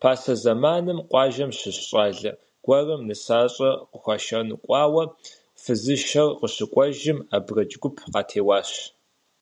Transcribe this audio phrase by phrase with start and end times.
[0.00, 2.32] Пасэ зэманым къуажэм щыщ щӀалэ
[2.64, 5.04] гуэрым нысащӀэ къыхуашэну кӀуауэ,
[5.62, 8.70] фызышэр къыщыкӀуэжым, абрэдж гуп къатеуащ.